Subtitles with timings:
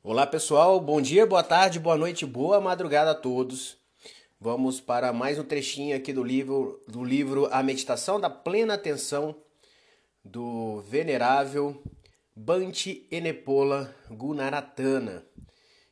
[0.00, 3.76] Olá pessoal, bom dia, boa tarde, boa noite, boa madrugada a todos.
[4.40, 9.34] Vamos para mais um trechinho aqui do livro, do livro A Meditação da Plena Atenção
[10.24, 11.82] do Venerável
[12.34, 15.26] Bhante Enepola Gunaratana.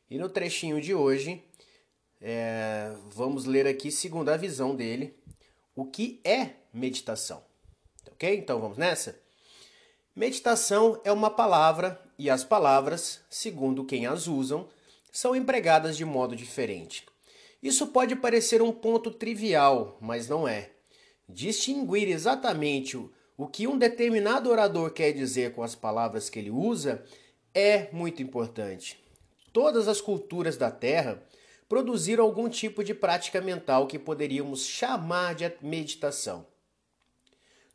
[0.09, 1.43] E no trechinho de hoje,
[2.21, 5.19] é, vamos ler aqui, segundo a visão dele,
[5.75, 7.43] o que é meditação.
[8.09, 8.37] Ok?
[8.37, 9.19] Então vamos nessa?
[10.15, 14.67] Meditação é uma palavra e as palavras, segundo quem as usam,
[15.11, 17.05] são empregadas de modo diferente.
[17.61, 20.71] Isso pode parecer um ponto trivial, mas não é.
[21.27, 22.97] Distinguir exatamente
[23.37, 27.03] o que um determinado orador quer dizer com as palavras que ele usa
[27.53, 28.99] é muito importante.
[29.51, 31.23] Todas as culturas da Terra
[31.67, 36.45] produziram algum tipo de prática mental que poderíamos chamar de meditação.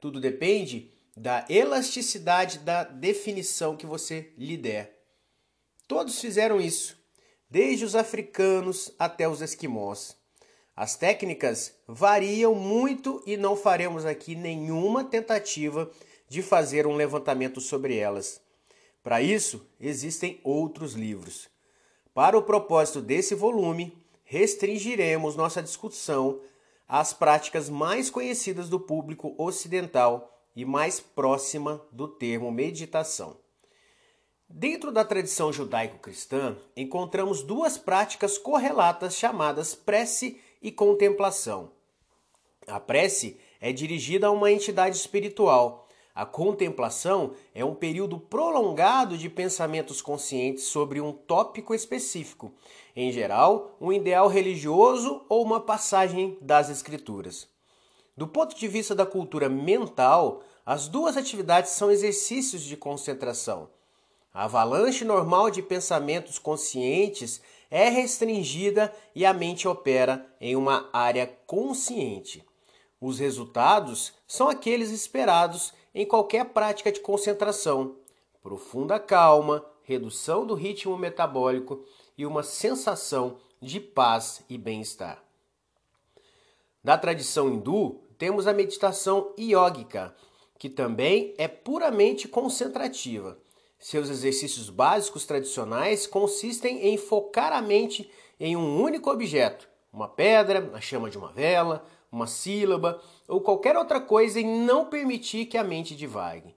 [0.01, 4.98] Tudo depende da elasticidade da definição que você lhe der.
[5.87, 6.97] Todos fizeram isso,
[7.51, 10.17] desde os africanos até os esquimós.
[10.75, 15.91] As técnicas variam muito e não faremos aqui nenhuma tentativa
[16.28, 18.41] de fazer um levantamento sobre elas.
[19.03, 21.50] Para isso, existem outros livros.
[22.15, 26.41] Para o propósito desse volume, restringiremos nossa discussão
[26.89, 33.36] às práticas mais conhecidas do público ocidental e mais próxima do termo meditação.
[34.48, 41.72] Dentro da tradição judaico-cristã, encontramos duas práticas correlatas chamadas prece e contemplação.
[42.67, 45.89] A prece é dirigida a uma entidade espiritual.
[46.14, 52.53] A contemplação é um período prolongado de pensamentos conscientes sobre um tópico específico,
[52.94, 57.48] em geral, um ideal religioso ou uma passagem das Escrituras.
[58.17, 63.71] Do ponto de vista da cultura mental, as duas atividades são exercícios de concentração.
[64.35, 67.41] A avalanche normal de pensamentos conscientes
[67.71, 72.45] é restringida e a mente opera em uma área consciente.
[73.01, 77.97] Os resultados são aqueles esperados em qualquer prática de concentração:
[78.43, 81.84] profunda calma, redução do ritmo metabólico
[82.17, 85.22] e uma sensação de paz e bem-estar.
[86.82, 90.15] Da tradição hindu, temos a meditação yógica,
[90.59, 93.38] que também é puramente concentrativa.
[93.78, 100.71] Seus exercícios básicos tradicionais consistem em focar a mente em um único objeto, uma pedra,
[100.75, 105.56] a chama de uma vela, uma sílaba ou qualquer outra coisa e não permitir que
[105.56, 106.54] a mente divague.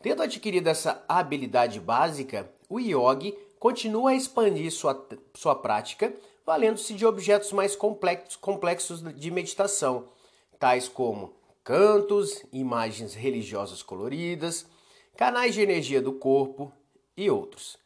[0.00, 6.14] Tendo adquirido essa habilidade básica, o yogi continua a expandir sua, sua prática
[6.48, 10.08] valendo-se de objetos mais complexos, de meditação,
[10.58, 14.64] tais como cantos, imagens religiosas coloridas,
[15.14, 16.72] canais de energia do corpo
[17.14, 17.76] e outros.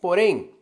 [0.00, 0.52] Porém,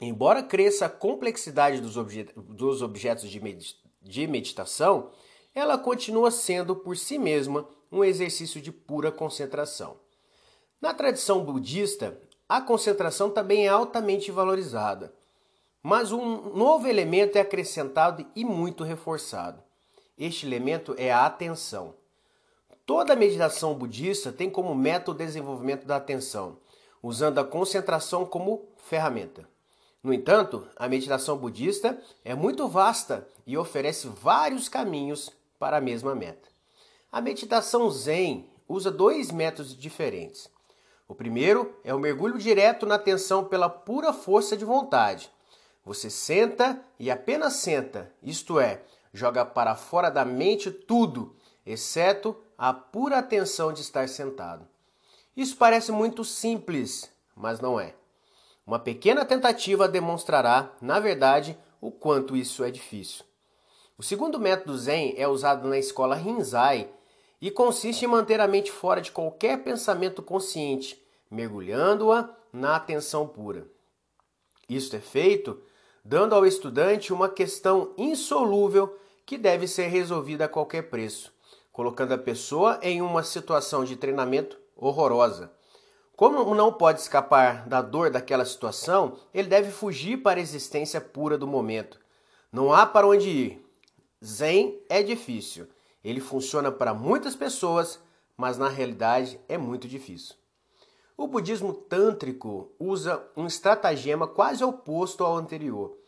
[0.00, 1.94] embora cresça a complexidade dos,
[2.36, 5.10] dos objetos de, med de meditação,
[5.52, 9.96] ela continua sendo por si mesma um exercício de pura concentração.
[10.80, 12.16] Na tradição budista,
[12.48, 15.17] a concentração também é altamente valorizada.
[15.88, 19.62] Mas um novo elemento é acrescentado e muito reforçado.
[20.18, 21.94] Este elemento é a atenção.
[22.84, 26.58] Toda meditação budista tem como método o desenvolvimento da atenção,
[27.02, 29.48] usando a concentração como ferramenta.
[30.02, 36.14] No entanto, a meditação budista é muito vasta e oferece vários caminhos para a mesma
[36.14, 36.50] meta.
[37.10, 40.50] A meditação Zen usa dois métodos diferentes.
[41.08, 45.30] O primeiro é o mergulho direto na atenção pela pura força de vontade.
[45.88, 51.34] Você senta e apenas senta, isto é, joga para fora da mente tudo,
[51.64, 54.68] exceto a pura atenção de estar sentado.
[55.34, 57.94] Isso parece muito simples, mas não é.
[58.66, 63.24] Uma pequena tentativa demonstrará, na verdade, o quanto isso é difícil.
[63.96, 66.90] O segundo método Zen é usado na escola Rinzai
[67.40, 73.66] e consiste em manter a mente fora de qualquer pensamento consciente, mergulhando-a na atenção pura.
[74.68, 75.62] Isto é feito
[76.04, 81.32] dando ao estudante uma questão insolúvel que deve ser resolvida a qualquer preço,
[81.72, 85.52] colocando a pessoa em uma situação de treinamento horrorosa.
[86.16, 91.38] Como não pode escapar da dor daquela situação, ele deve fugir para a existência pura
[91.38, 92.00] do momento.
[92.50, 93.64] Não há para onde ir.
[94.24, 95.68] Zen é difícil.
[96.02, 98.00] Ele funciona para muitas pessoas,
[98.36, 100.34] mas na realidade é muito difícil.
[101.20, 105.98] O budismo tântrico usa um estratagema quase oposto ao anterior.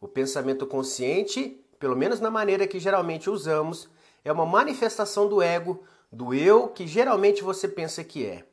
[0.00, 3.88] O pensamento consciente, pelo menos na maneira que geralmente usamos,
[4.24, 5.82] é uma manifestação do ego,
[6.12, 8.44] do eu que geralmente você pensa que é.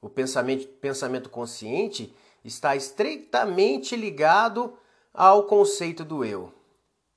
[0.00, 4.72] O pensamento, pensamento consciente está estreitamente ligado
[5.12, 6.54] ao conceito do eu.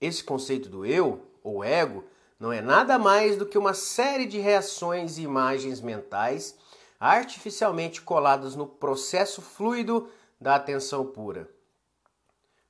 [0.01, 2.03] Esse conceito do eu, ou ego,
[2.37, 6.57] não é nada mais do que uma série de reações e imagens mentais
[7.03, 10.09] artificialmente coladas no processo fluido
[10.39, 11.49] da atenção pura.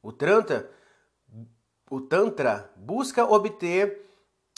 [0.02, 0.72] O Tantra,
[1.88, 4.10] o tantra busca obter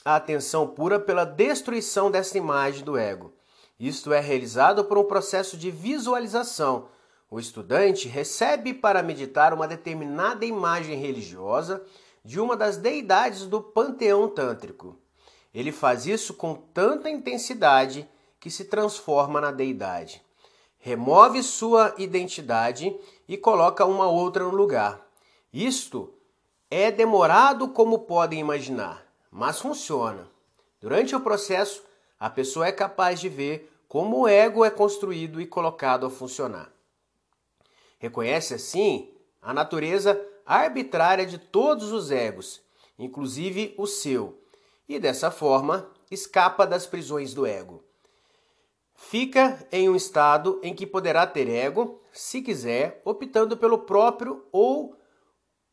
[0.05, 3.33] a atenção pura pela destruição dessa imagem do ego.
[3.77, 6.87] Isto é realizado por um processo de visualização.
[7.29, 11.83] O estudante recebe para meditar uma determinada imagem religiosa
[12.23, 14.97] de uma das deidades do panteão tântrico.
[15.53, 18.07] Ele faz isso com tanta intensidade
[18.45, 20.21] que se transforma na deidade.
[20.77, 22.95] Remove sua identidade
[23.27, 25.03] e coloca uma outra no lugar.
[25.51, 26.13] Isto
[26.69, 30.29] é demorado como podem imaginar, mas funciona.
[30.79, 31.83] Durante o processo,
[32.19, 36.71] a pessoa é capaz de ver como o ego é construído e colocado a funcionar.
[37.97, 39.11] Reconhece assim
[39.41, 42.61] a natureza arbitrária de todos os egos,
[42.99, 44.39] inclusive o seu,
[44.87, 47.83] e dessa forma escapa das prisões do ego.
[48.95, 54.95] Fica em um estado em que poderá ter ego, se quiser, optando pelo próprio ou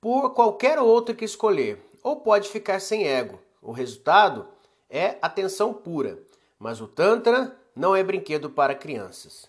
[0.01, 3.41] por qualquer outro que escolher, ou pode ficar sem ego.
[3.63, 4.49] O resultado
[4.91, 6.21] é atenção pura,
[6.59, 9.49] mas o Tantra não é brinquedo para crianças.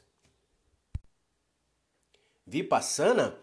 [2.46, 3.38] Vipassana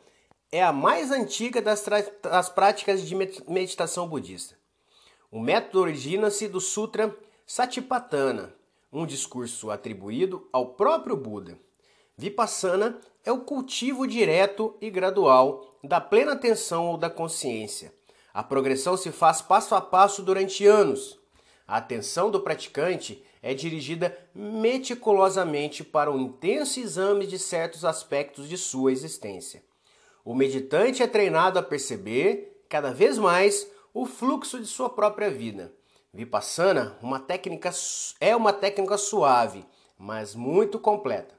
[0.52, 1.84] é a mais antiga das,
[2.22, 4.56] das práticas de meditação budista.
[5.30, 7.16] O método origina-se do Sutra
[7.46, 8.54] Satipatthana,
[8.92, 11.58] um discurso atribuído ao próprio Buda.
[12.16, 17.94] Vipassana é o cultivo direto e gradual da plena atenção ou da consciência.
[18.32, 21.18] A progressão se faz passo a passo durante anos.
[21.66, 28.58] A atenção do praticante é dirigida meticulosamente para um intenso exame de certos aspectos de
[28.58, 29.62] sua existência.
[30.24, 35.72] O meditante é treinado a perceber, cada vez mais, o fluxo de sua própria vida.
[36.12, 37.70] Vipassana uma técnica,
[38.20, 39.64] é uma técnica suave,
[39.98, 41.34] mas muito completa.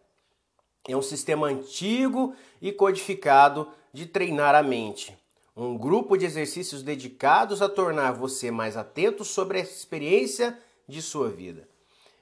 [0.88, 5.18] É um sistema antigo e codificado de treinar a mente.
[5.56, 10.57] Um grupo de exercícios dedicados a tornar você mais atento sobre a experiência
[10.88, 11.68] de sua vida.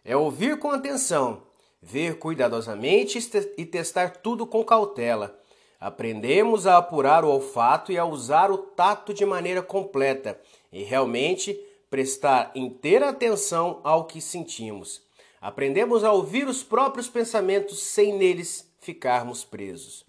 [0.04, 1.44] É ouvir com atenção,
[1.82, 3.20] ver cuidadosamente
[3.58, 5.40] e testar tudo com cautela
[5.80, 10.38] Aprendemos a apurar o olfato e a usar o tato de maneira completa
[10.74, 11.58] e realmente
[11.90, 15.02] prestar inteira atenção ao que sentimos.
[15.42, 20.06] Aprendemos a ouvir os próprios pensamentos sem neles ficarmos presos.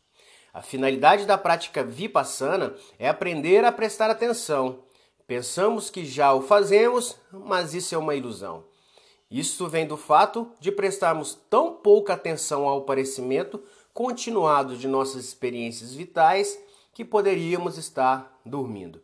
[0.53, 4.81] A finalidade da prática vipassana é aprender a prestar atenção.
[5.27, 8.65] Pensamos que já o fazemos, mas isso é uma ilusão.
[9.31, 13.63] Isso vem do fato de prestarmos tão pouca atenção ao parecimento
[13.95, 16.59] continuado de nossas experiências vitais
[16.93, 19.01] que poderíamos estar dormindo.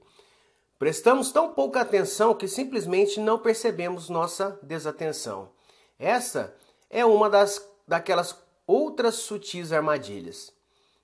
[0.78, 5.50] Prestamos tão pouca atenção que simplesmente não percebemos nossa desatenção.
[5.99, 6.55] Essa
[6.90, 8.37] é uma das daquelas
[8.67, 10.52] outras sutis armadilhas.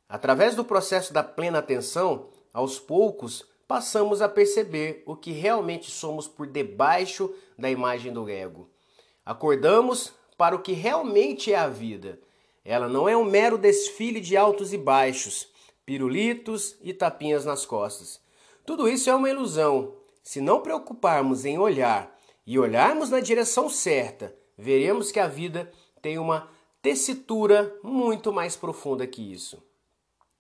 [0.09, 6.29] Através do processo da plena atenção, aos poucos passamos a perceber o que realmente somos
[6.29, 8.69] por debaixo da imagem do ego.
[9.25, 12.19] Acordamos para o que realmente é a vida
[12.65, 15.49] ela não é um mero desfile de altos e baixos,
[15.85, 18.21] pirulitos e tapinhas nas costas.
[18.65, 19.95] Tudo isso é uma ilusão.
[20.23, 22.17] Se não preocuparmos em olhar
[22.47, 26.49] e olharmos na direção certa, veremos que a vida tem uma
[26.81, 29.63] tessitura muito mais profunda que isso.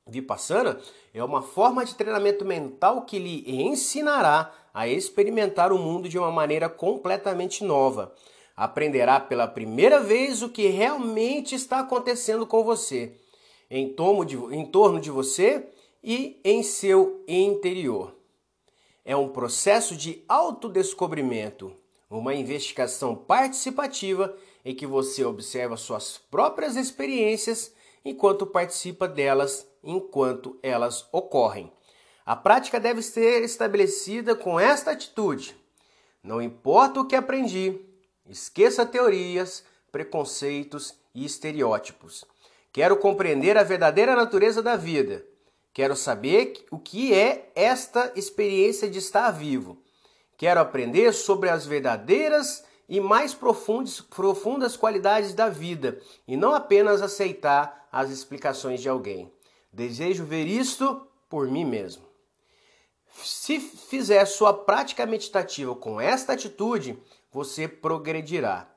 [0.06, 0.80] Vipassana
[1.12, 6.30] é uma forma de treinamento mental que lhe ensinará a experimentar o mundo de uma
[6.30, 8.14] maneira completamente nova,
[8.56, 13.16] aprenderá pela primeira vez o que realmente está acontecendo com você,
[13.70, 13.94] em,
[14.26, 15.68] de, em torno de você
[16.02, 18.16] e em seu interior.
[19.04, 21.74] É um processo de autodescobrimento,
[22.08, 31.08] uma investigação participativa em que você observa suas próprias experiências enquanto participa delas enquanto elas
[31.12, 31.72] ocorrem.
[32.24, 35.56] A prática deve ser estabelecida com esta atitude:
[36.22, 37.80] não importa o que aprendi,
[38.28, 42.24] Esqueça teorias, preconceitos e estereótipos.
[42.72, 45.26] Quero compreender a verdadeira natureza da vida.
[45.72, 49.82] Quero saber o que é esta experiência de estar vivo.
[50.36, 55.98] Quero aprender sobre as verdadeiras e mais profundas, profundas qualidades da vida
[56.28, 59.32] e não apenas aceitar as explicações de alguém.
[59.72, 62.04] Desejo ver isto por mim mesmo.
[63.22, 66.98] Se fizer sua prática meditativa com esta atitude,
[67.30, 68.68] você progredirá.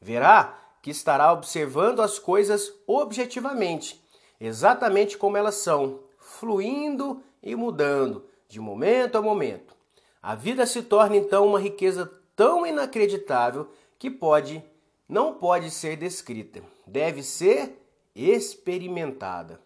[0.00, 4.03] Verá que estará observando as coisas objetivamente,
[4.40, 9.74] exatamente como elas são, fluindo e mudando de momento a momento.
[10.22, 14.64] A vida se torna então uma riqueza tão inacreditável que pode
[15.08, 17.78] não pode ser descrita, deve ser
[18.14, 19.60] experimentada.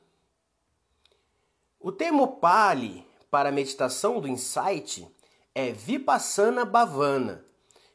[1.80, 5.06] O termo Pali para a meditação do insight
[5.54, 7.44] é Vipassana Bhavana.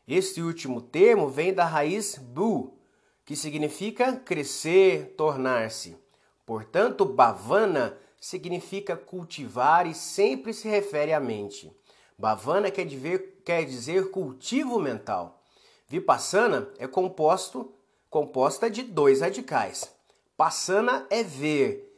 [0.08, 2.77] Este último termo vem da raiz Bu,
[3.25, 5.98] que significa crescer, tornar-se.
[6.45, 11.71] Portanto, Bhavana significa cultivar e sempre se refere à mente.
[12.17, 15.41] Bhavana quer dizer, quer dizer cultivo mental.
[15.88, 17.73] Vipassana é composto,
[18.09, 19.93] composta de dois radicais.
[20.35, 21.93] Passana é ver,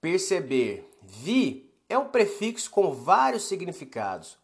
[0.00, 0.88] perceber.
[1.02, 4.38] Vi é um prefixo com vários significados.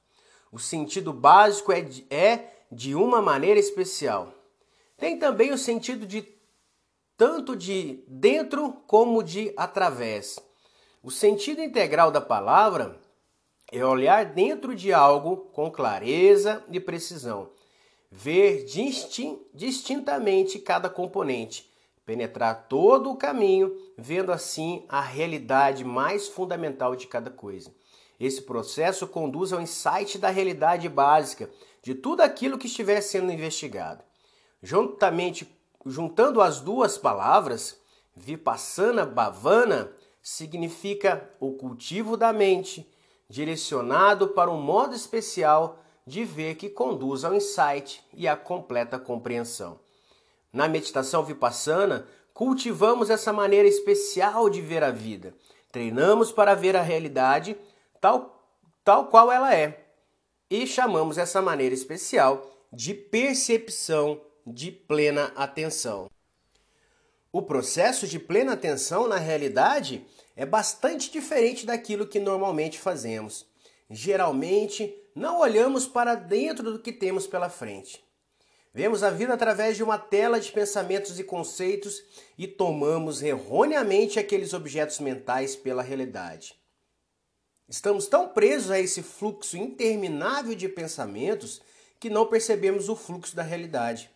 [0.52, 4.34] O sentido básico é de, é de uma maneira especial.
[4.96, 6.22] Tem também o sentido de
[7.20, 10.38] tanto de dentro como de através.
[11.02, 12.98] O sentido integral da palavra
[13.70, 17.50] é olhar dentro de algo com clareza e precisão,
[18.10, 21.70] ver distintamente cada componente,
[22.06, 27.70] penetrar todo o caminho, vendo assim a realidade mais fundamental de cada coisa.
[28.18, 31.50] Esse processo conduz ao insight da realidade básica
[31.82, 34.02] de tudo aquilo que estiver sendo investigado.
[34.62, 37.80] Juntamente, juntando as duas palavras,
[38.14, 39.90] vipassana bhavana
[40.22, 42.88] significa o cultivo da mente,
[43.28, 49.78] direcionado para um modo especial de ver que conduz ao insight e à completa compreensão.
[50.52, 55.34] Na meditação vipassana, cultivamos essa maneira especial de ver a vida.
[55.70, 57.56] Treinamos para ver a realidade
[58.00, 58.44] tal,
[58.84, 59.86] tal qual ela é.
[60.50, 64.20] E chamamos essa maneira especial de percepção
[64.52, 66.10] de plena atenção.
[67.32, 70.04] O processo de plena atenção na realidade
[70.34, 73.46] é bastante diferente daquilo que normalmente fazemos.
[73.88, 78.04] Geralmente, não olhamos para dentro do que temos pela frente.
[78.72, 82.02] Vemos a vida através de uma tela de pensamentos e conceitos
[82.38, 86.54] e tomamos erroneamente aqueles objetos mentais pela realidade.
[87.68, 91.60] Estamos tão presos a esse fluxo interminável de pensamentos
[91.98, 94.10] que não percebemos o fluxo da realidade.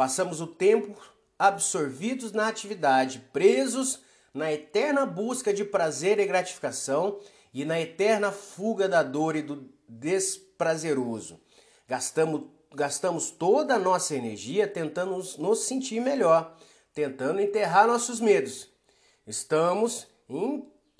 [0.00, 0.98] Passamos o tempo
[1.38, 4.00] absorvidos na atividade, presos
[4.32, 7.20] na eterna busca de prazer e gratificação
[7.52, 11.38] e na eterna fuga da dor e do desprazeroso.
[11.86, 16.56] Gastamos, gastamos toda a nossa energia tentando nos sentir melhor,
[16.94, 18.70] tentando enterrar nossos medos.
[19.26, 20.06] Estamos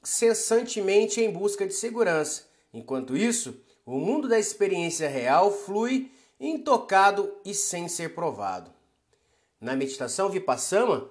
[0.03, 2.45] incessantemente em busca de segurança.
[2.71, 8.79] Enquanto isso, o mundo da experiência real flui intocado e sem ser provado.
[9.61, 11.07] Na meditação Vipassana,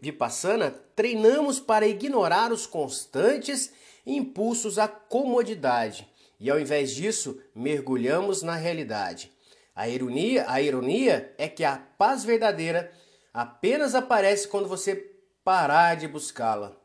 [0.00, 3.72] Vipassana, treinamos para ignorar os constantes
[4.04, 6.08] impulsos à comodidade
[6.40, 9.32] e, ao invés disso, mergulhamos na realidade.
[9.72, 12.90] A ironia, a ironia é que a paz verdadeira
[13.32, 14.96] apenas aparece quando você
[15.44, 16.76] parar de buscá-la.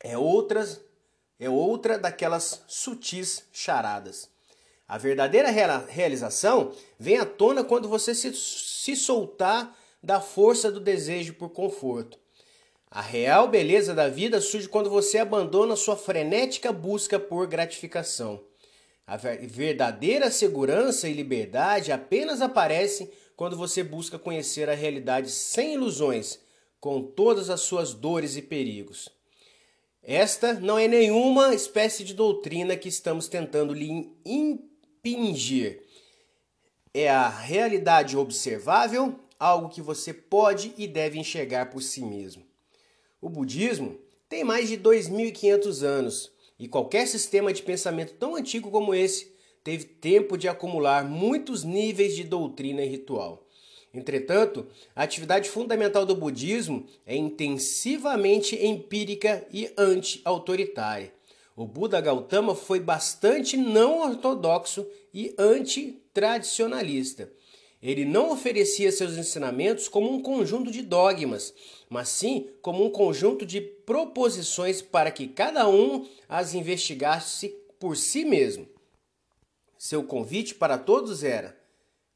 [0.00, 0.80] É outras,
[1.38, 4.30] é outra daquelas sutis charadas.
[4.88, 11.34] A verdadeira realização vem à tona quando você se, se soltar da força do desejo
[11.34, 12.18] por conforto.
[12.90, 18.44] A real beleza da vida surge quando você abandona sua frenética busca por gratificação.
[19.06, 26.38] A verdadeira segurança e liberdade apenas aparecem quando você busca conhecer a realidade sem ilusões,
[26.78, 29.08] com todas as suas dores e perigos.
[30.02, 35.82] Esta não é nenhuma espécie de doutrina que estamos tentando lhe impingir.
[36.92, 42.44] É a realidade observável algo que você pode e deve enxergar por si mesmo.
[43.20, 48.94] O budismo tem mais de 2.500 anos e qualquer sistema de pensamento tão antigo como
[48.94, 49.32] esse
[49.64, 53.44] teve tempo de acumular muitos níveis de doutrina e ritual.
[53.92, 61.12] Entretanto, a atividade fundamental do budismo é intensivamente empírica e anti-autoritária.
[61.56, 67.28] O Buda Gautama foi bastante não ortodoxo e anti-tradicionalista
[67.82, 71.52] ele não oferecia seus ensinamentos como um conjunto de dogmas,
[71.90, 77.48] mas sim como um conjunto de proposições para que cada um as investigasse
[77.80, 78.68] por si mesmo.
[79.76, 81.58] Seu convite para todos era: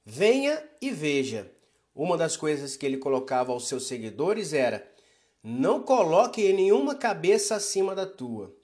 [0.05, 1.51] venha e veja.
[1.93, 4.89] Uma das coisas que ele colocava aos seus seguidores era:
[5.43, 8.55] não coloque nenhuma cabeça acima da tua.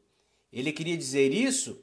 [0.53, 1.83] Ele queria dizer isso,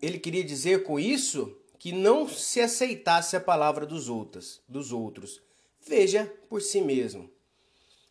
[0.00, 5.42] ele queria dizer com isso que não se aceitasse a palavra dos outros, dos outros.
[5.84, 7.28] Veja por si mesmo.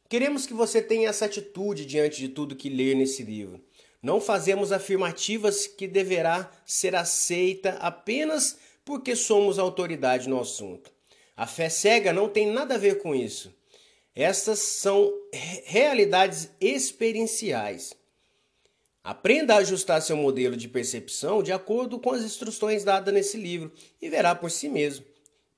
[0.09, 3.63] Queremos que você tenha essa atitude diante de tudo que lê nesse livro.
[4.03, 10.91] Não fazemos afirmativas que deverá ser aceita apenas porque somos autoridade no assunto.
[11.33, 13.55] A fé cega não tem nada a ver com isso.
[14.13, 15.13] Estas são
[15.63, 17.93] realidades experienciais.
[19.03, 23.71] Aprenda a ajustar seu modelo de percepção de acordo com as instruções dadas nesse livro
[23.99, 25.03] e verá por si mesmo.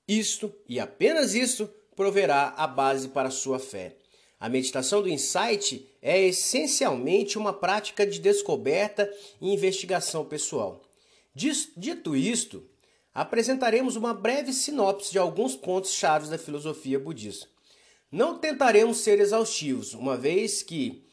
[0.08, 3.96] Isto e apenas isto proverá a base para a sua fé.
[4.40, 9.10] A meditação do insight é essencialmente uma prática de descoberta
[9.40, 10.82] e investigação pessoal.
[11.34, 12.62] Dito isto,
[13.14, 17.46] apresentaremos uma breve sinopse de alguns pontos chaves da filosofia budista.
[18.10, 21.04] Não tentaremos ser exaustivos, uma vez que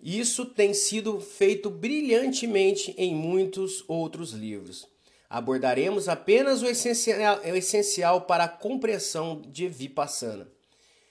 [0.00, 4.86] isso tem sido feito brilhantemente em muitos outros livros.
[5.28, 10.48] Abordaremos apenas o essencial, o essencial para a compreensão de Vipassana.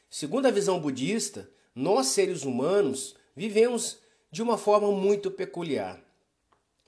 [0.09, 3.99] Segundo a visão budista, nós seres humanos vivemos
[4.31, 6.01] de uma forma muito peculiar.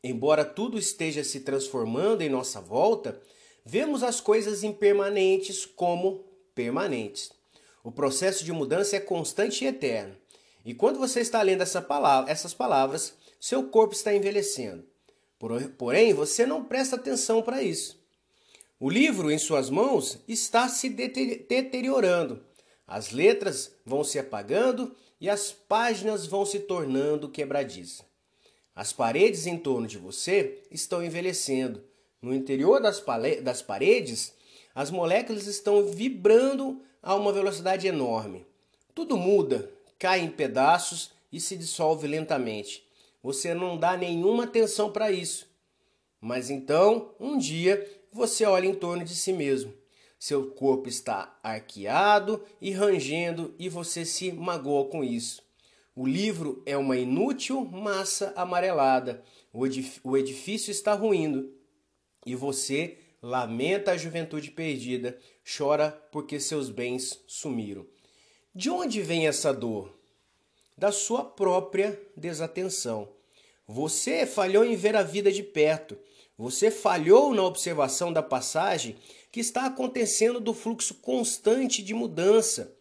[0.04, 3.22] Embora tudo esteja se transformando em nossa volta,
[3.66, 6.24] vemos as coisas impermanentes como
[6.56, 7.32] permanentes.
[7.84, 10.16] O processo de mudança é constante e eterno.
[10.70, 14.86] E quando você está lendo essa palavra, essas palavras, seu corpo está envelhecendo.
[15.78, 17.98] Porém, você não presta atenção para isso.
[18.80, 22.44] O livro em suas mãos está se deteriorando
[22.90, 28.04] as letras vão se apagando e as páginas vão se tornando quebradiças.
[28.76, 31.84] As paredes em torno de você estão envelhecendo.
[32.20, 33.04] No interior das,
[33.44, 34.34] das paredes,
[34.74, 38.44] as moléculas estão vibrando a uma velocidade enorme.
[38.96, 42.84] Tudo muda, cai em pedaços e se dissolve lentamente.
[43.22, 45.48] Você não dá nenhuma atenção para isso.
[46.20, 49.78] Mas então, um dia, você olha em torno de si mesmo
[50.20, 55.42] seu corpo está arqueado e rangendo e você se magoa com isso.
[55.96, 59.24] O livro é uma inútil massa amarelada.
[60.04, 61.54] O edifício está ruindo
[62.26, 65.18] e você lamenta a juventude perdida,
[65.58, 67.88] chora porque seus bens sumiram.
[68.54, 69.96] De onde vem essa dor?
[70.76, 73.08] Da sua própria desatenção.
[73.68, 75.96] Você falhou em ver a vida de perto.
[76.36, 78.98] Você falhou na observação da passagem
[79.32, 82.76] que está acontecendo do fluxo constante de mudança.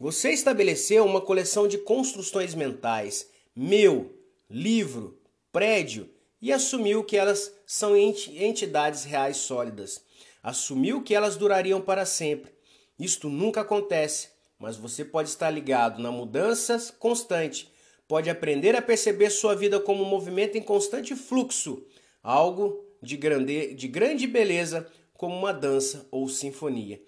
[0.00, 4.12] Você estabeleceu uma coleção de construções mentais, meu,
[4.50, 5.16] livro,
[5.52, 6.10] prédio,
[6.42, 10.02] e assumiu que elas são entidades reais sólidas.
[10.42, 12.52] Assumiu que elas durariam para sempre.
[12.98, 17.70] Isto nunca acontece, mas você pode estar ligado na mudança constante.
[18.08, 21.84] Pode aprender a perceber sua vida como um movimento em constante fluxo,
[22.22, 27.00] algo de, grande, de grande beleza como uma dança ou sinfonia.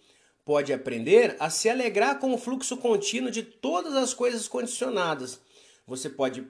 [0.44, 5.40] Pode aprender a se alegrar com o fluxo contínuo de todas as coisas condicionadas.
[5.86, 6.46] Você pode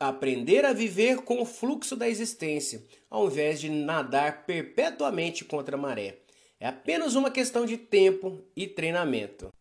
[0.00, 5.80] aprender a viver com o fluxo da existência, ao invés de nadar perpetuamente contra a
[5.80, 6.18] maré.
[6.58, 9.52] É apenas uma questão de tempo e treinamento.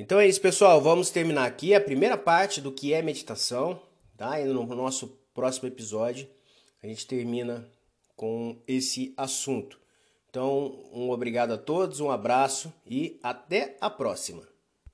[0.00, 0.80] Então é isso, pessoal.
[0.80, 3.82] Vamos terminar aqui a primeira parte do que é meditação.
[4.16, 4.40] Tá?
[4.40, 6.28] E no nosso próximo episódio
[6.80, 7.68] a gente termina
[8.14, 9.76] com esse assunto.
[10.30, 14.46] Então, um obrigado a todos, um abraço e até a próxima.